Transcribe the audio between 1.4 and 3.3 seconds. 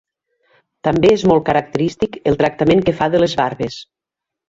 característic el tractament que fa de